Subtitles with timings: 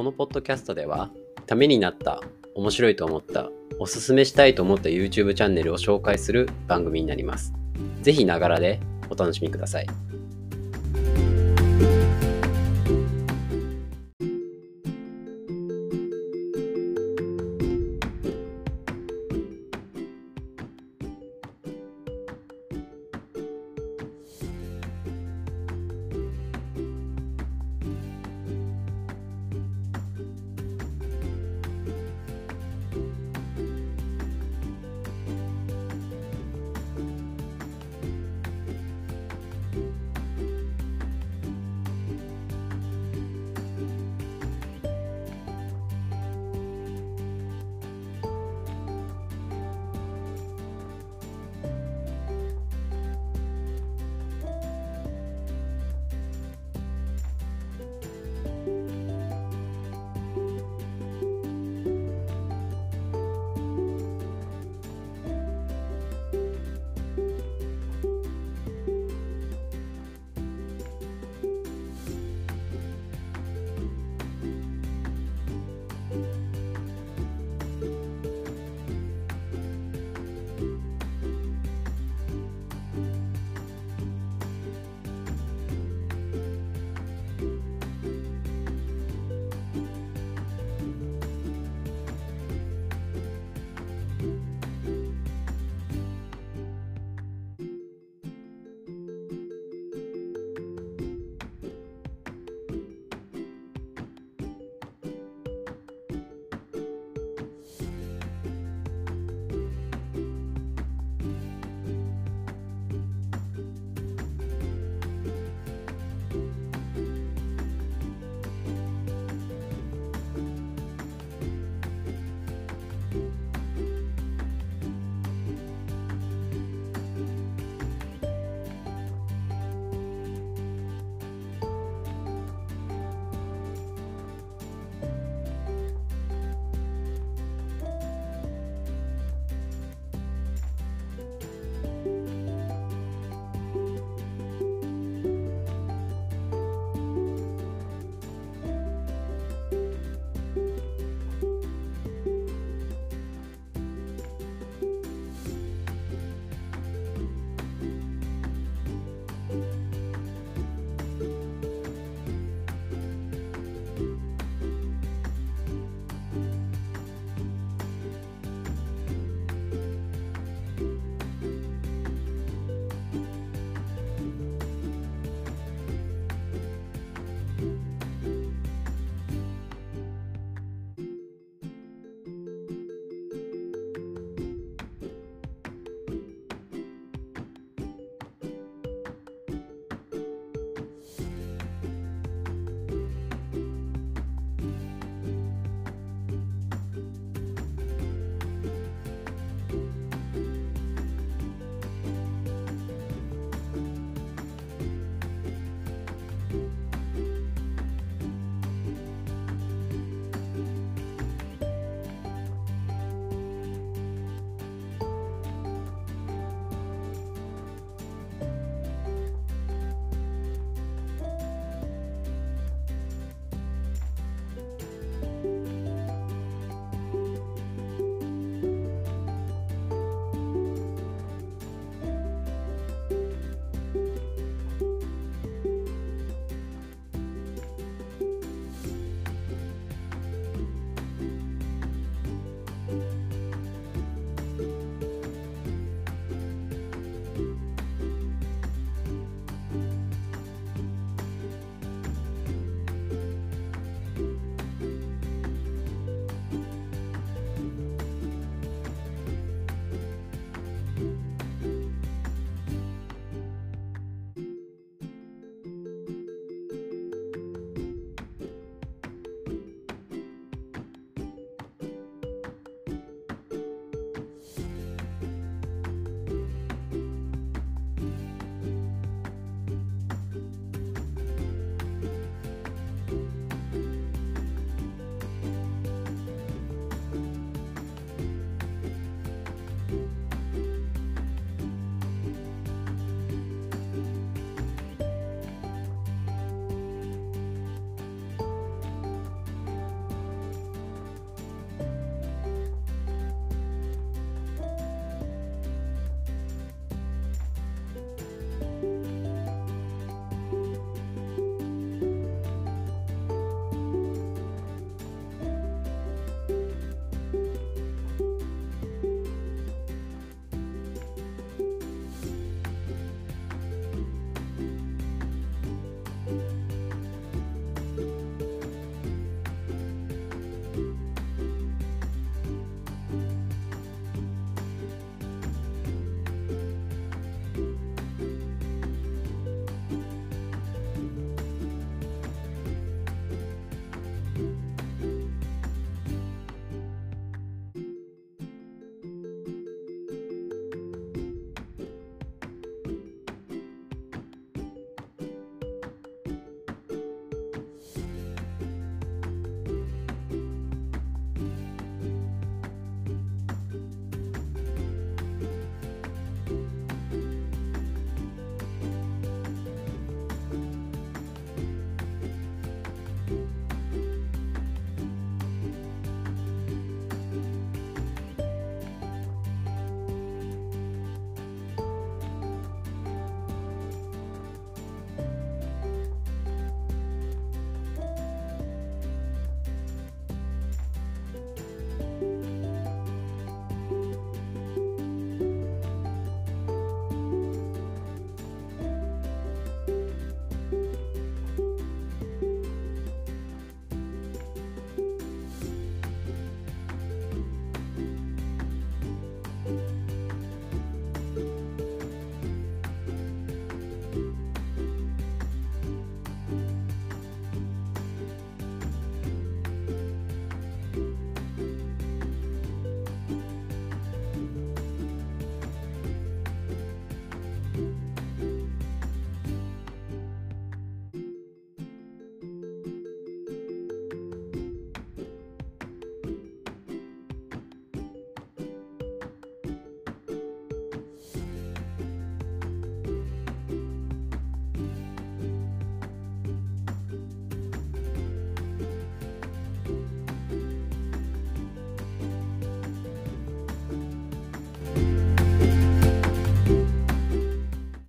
[0.00, 1.10] このポッドキャストでは、
[1.44, 2.22] ためになった、
[2.54, 7.52] 面白いと思った、おすすめしたいと思った YouTube チャンネルを紹介する番組になります。
[8.00, 9.86] ぜひながらでお楽しみください。